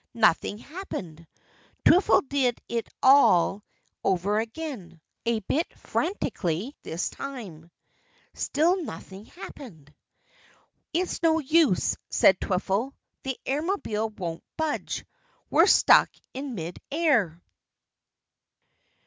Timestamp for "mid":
16.55-16.79